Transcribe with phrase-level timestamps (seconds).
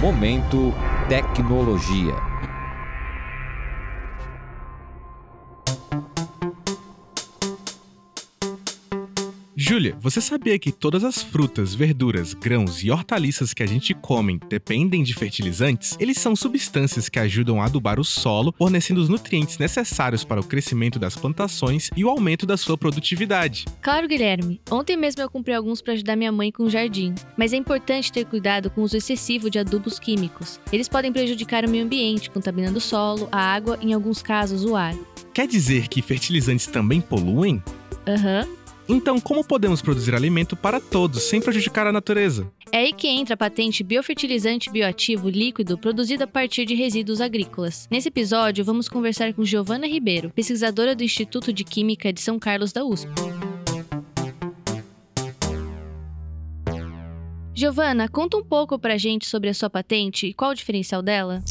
[0.00, 0.72] Momento
[1.10, 2.29] Tecnologia.
[9.70, 14.40] Júlia, você sabia que todas as frutas, verduras, grãos e hortaliças que a gente come
[14.48, 15.96] dependem de fertilizantes?
[16.00, 20.44] Eles são substâncias que ajudam a adubar o solo, fornecendo os nutrientes necessários para o
[20.44, 23.64] crescimento das plantações e o aumento da sua produtividade.
[23.80, 24.60] Claro, Guilherme.
[24.68, 27.14] Ontem mesmo eu comprei alguns para ajudar minha mãe com o jardim.
[27.36, 30.58] Mas é importante ter cuidado com o uso excessivo de adubos químicos.
[30.72, 34.64] Eles podem prejudicar o meio ambiente, contaminando o solo, a água e, em alguns casos,
[34.64, 34.96] o ar.
[35.32, 37.62] Quer dizer que fertilizantes também poluem?
[38.08, 38.48] Aham.
[38.48, 38.59] Uhum.
[38.92, 42.50] Então, como podemos produzir alimento para todos sem prejudicar a natureza?
[42.72, 47.86] É aí que entra a patente biofertilizante bioativo líquido produzido a partir de resíduos agrícolas.
[47.88, 52.72] Nesse episódio, vamos conversar com Giovana Ribeiro, pesquisadora do Instituto de Química de São Carlos
[52.72, 53.08] da USP.
[57.54, 61.44] Giovana, conta um pouco pra gente sobre a sua patente e qual o diferencial dela?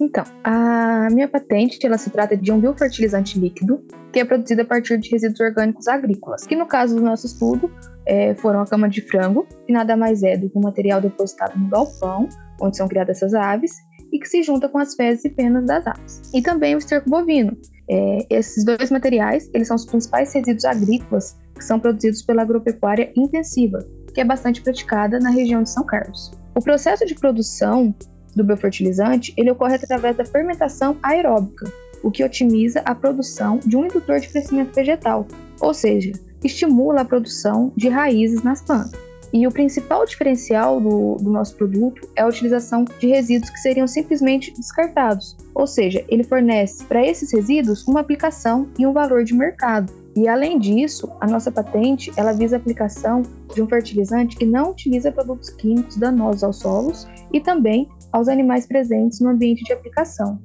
[0.00, 4.64] Então, a minha patente, ela se trata de um biofertilizante líquido que é produzido a
[4.64, 7.70] partir de resíduos orgânicos agrícolas, que no caso do nosso estudo
[8.06, 11.58] é, foram a cama de frango, que nada mais é do que um material depositado
[11.58, 12.28] no galpão,
[12.60, 13.72] onde são criadas essas aves,
[14.12, 16.30] e que se junta com as fezes e penas das aves.
[16.34, 17.56] E também o esterco bovino.
[17.88, 23.10] É, esses dois materiais, eles são os principais resíduos agrícolas que são produzidos pela agropecuária
[23.16, 23.78] intensiva,
[24.14, 26.30] que é bastante praticada na região de São Carlos.
[26.54, 27.94] O processo de produção
[28.34, 31.70] do biofertilizante, ele ocorre através da fermentação aeróbica,
[32.02, 35.26] o que otimiza a produção de um indutor de crescimento vegetal,
[35.60, 39.00] ou seja, estimula a produção de raízes nas plantas.
[39.32, 43.86] E o principal diferencial do, do, nosso produto é a utilização de resíduos que seriam
[43.86, 49.32] simplesmente descartados, ou seja, ele fornece para esses resíduos uma aplicação e um valor de
[49.32, 49.90] mercado.
[50.14, 53.22] E além disso, a nossa patente ela visa a aplicação
[53.54, 58.66] de um fertilizante que não utiliza produtos químicos danosos aos solos e também aos animais
[58.66, 60.38] presentes no ambiente de aplicação,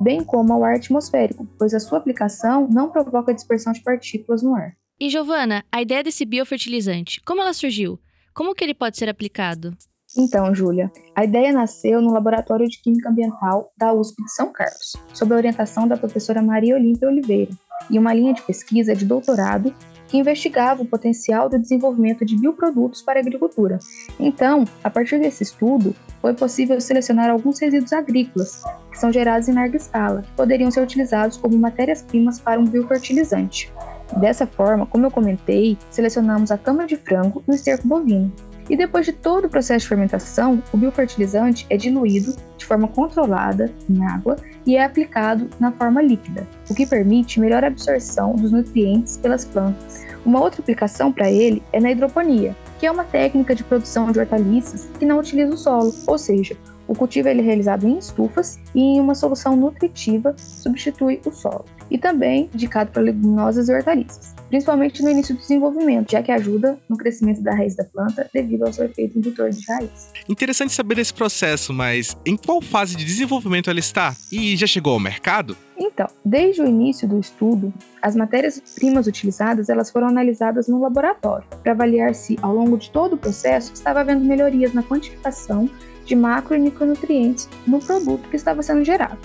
[0.00, 4.54] bem como ao ar atmosférico, pois a sua aplicação não provoca dispersão de partículas no
[4.54, 4.72] ar.
[4.98, 7.98] E Giovana, a ideia desse biofertilizante, como ela surgiu?
[8.34, 9.76] Como que ele pode ser aplicado?
[10.16, 14.92] Então, Júlia, a ideia nasceu no Laboratório de Química Ambiental da USP de São Carlos,
[15.14, 17.50] sob a orientação da professora Maria Olímpia Oliveira,
[17.90, 19.74] e uma linha de pesquisa de doutorado
[20.12, 23.78] que investigava o potencial do desenvolvimento de bioprodutos para a agricultura.
[24.20, 29.54] Então, a partir desse estudo, foi possível selecionar alguns resíduos agrícolas que são gerados em
[29.54, 33.72] larga escala, que poderiam ser utilizados como matérias-primas para um biofertilizante.
[34.18, 38.30] Dessa forma, como eu comentei, selecionamos a cama de frango e o esterco bovino.
[38.70, 43.72] E depois de todo o processo de fermentação, o biofertilizante é diluído de forma controlada
[43.88, 49.16] em água e é aplicado na forma líquida, o que permite melhor absorção dos nutrientes
[49.16, 50.02] pelas plantas.
[50.24, 54.20] Uma outra aplicação para ele é na hidroponia, que é uma técnica de produção de
[54.20, 56.56] hortaliças que não utiliza o solo, ou seja,
[56.86, 61.64] o cultivo é realizado em estufas e em uma solução nutritiva substitui o solo.
[61.90, 66.78] E também indicado para leguminosas e hortaliças principalmente no início do desenvolvimento, já que ajuda
[66.86, 70.12] no crescimento da raiz da planta devido ao seu efeito indutor de raiz.
[70.28, 74.14] Interessante saber desse processo, mas em qual fase de desenvolvimento ela está?
[74.30, 75.56] E já chegou ao mercado?
[75.78, 77.72] Então, desde o início do estudo,
[78.02, 83.14] as matérias-primas utilizadas elas foram analisadas no laboratório para avaliar se, ao longo de todo
[83.14, 85.66] o processo, estava havendo melhorias na quantificação
[86.04, 89.18] de macro e micronutrientes no produto que estava sendo gerado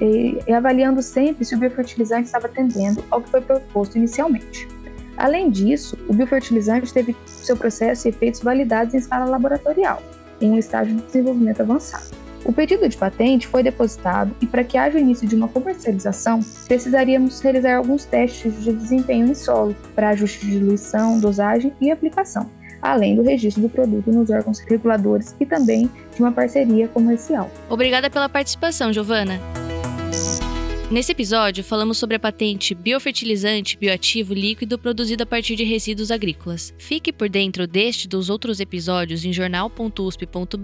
[0.00, 4.68] e, e avaliando sempre se o biofertilizante estava atendendo ao que foi proposto inicialmente.
[5.16, 10.02] Além disso, o biofertilizante teve seu processo e efeitos validados em escala laboratorial,
[10.40, 12.24] em um estágio de desenvolvimento avançado.
[12.44, 16.40] O pedido de patente foi depositado e, para que haja o início de uma comercialização,
[16.66, 22.50] precisaríamos realizar alguns testes de desempenho em solo para ajuste de diluição, dosagem e aplicação,
[22.84, 27.50] além do registro do produto nos órgãos reguladores e também de uma parceria comercial.
[27.68, 29.40] Obrigada pela participação, Giovana.
[30.90, 36.74] Nesse episódio, falamos sobre a patente biofertilizante bioativo líquido produzido a partir de resíduos agrícolas.
[36.78, 40.58] Fique por dentro deste e dos outros episódios em jornal.usp.br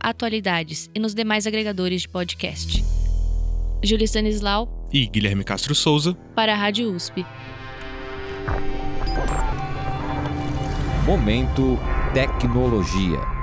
[0.00, 2.84] atualidades e nos demais agregadores de podcast.
[3.84, 7.24] Júlia Stanislau e Guilherme Castro Souza para a Rádio USP.
[11.06, 11.78] Momento
[12.12, 13.35] Tecnologia.